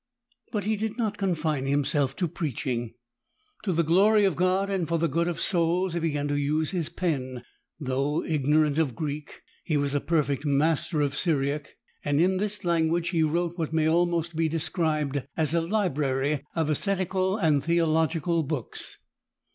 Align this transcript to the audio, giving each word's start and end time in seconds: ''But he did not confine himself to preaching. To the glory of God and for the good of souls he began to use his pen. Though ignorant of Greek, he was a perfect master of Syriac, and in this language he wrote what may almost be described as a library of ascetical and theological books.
''But 0.51 0.63
he 0.63 0.77
did 0.77 0.97
not 0.97 1.19
confine 1.19 1.67
himself 1.67 2.15
to 2.15 2.27
preaching. 2.27 2.95
To 3.61 3.71
the 3.71 3.83
glory 3.83 4.25
of 4.25 4.35
God 4.35 4.67
and 4.67 4.87
for 4.87 4.97
the 4.97 5.07
good 5.07 5.27
of 5.27 5.39
souls 5.39 5.93
he 5.93 5.99
began 5.99 6.27
to 6.29 6.35
use 6.41 6.71
his 6.71 6.89
pen. 6.89 7.43
Though 7.79 8.23
ignorant 8.23 8.79
of 8.79 8.95
Greek, 8.95 9.43
he 9.63 9.77
was 9.77 9.93
a 9.93 10.01
perfect 10.01 10.43
master 10.43 11.01
of 11.01 11.15
Syriac, 11.15 11.75
and 12.03 12.19
in 12.19 12.37
this 12.37 12.63
language 12.65 13.09
he 13.09 13.21
wrote 13.21 13.59
what 13.59 13.73
may 13.73 13.87
almost 13.87 14.35
be 14.35 14.49
described 14.49 15.21
as 15.37 15.53
a 15.53 15.61
library 15.61 16.43
of 16.55 16.71
ascetical 16.71 17.37
and 17.37 17.63
theological 17.63 18.41
books. 18.41 18.97